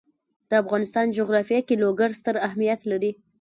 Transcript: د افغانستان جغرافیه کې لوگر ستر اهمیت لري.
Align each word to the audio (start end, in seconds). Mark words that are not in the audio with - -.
د 0.49 0.51
افغانستان 0.63 1.05
جغرافیه 1.17 1.61
کې 1.67 1.75
لوگر 1.83 2.09
ستر 2.19 2.35
اهمیت 2.47 2.81
لري. 2.91 3.11